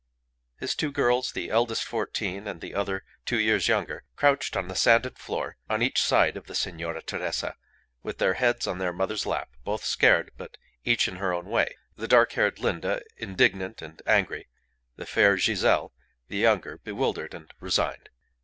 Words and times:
His 0.57 0.73
two 0.73 0.91
girls, 0.91 1.31
the 1.31 1.51
eldest 1.51 1.83
fourteen, 1.83 2.47
and 2.47 2.59
the 2.59 2.73
other 2.73 3.03
two 3.23 3.39
years 3.39 3.67
younger, 3.67 4.03
crouched 4.15 4.57
on 4.57 4.67
the 4.67 4.73
sanded 4.75 5.19
floor, 5.19 5.57
on 5.69 5.83
each 5.83 6.01
side 6.01 6.35
of 6.35 6.47
the 6.47 6.55
Signora 6.55 7.03
Teresa, 7.03 7.53
with 8.01 8.17
their 8.17 8.33
heads 8.33 8.65
on 8.65 8.79
their 8.79 8.93
mother's 8.93 9.27
lap, 9.27 9.51
both 9.63 9.83
scared, 9.85 10.31
but 10.37 10.57
each 10.83 11.07
in 11.07 11.17
her 11.17 11.31
own 11.31 11.45
way, 11.45 11.77
the 11.97 12.07
dark 12.07 12.31
haired 12.31 12.57
Linda 12.57 13.03
indignant 13.15 13.83
and 13.83 14.01
angry, 14.07 14.49
the 14.95 15.05
fair 15.05 15.37
Giselle, 15.37 15.93
the 16.29 16.37
younger, 16.37 16.79
bewildered 16.79 17.35
and 17.35 17.53
resigned. 17.59 18.09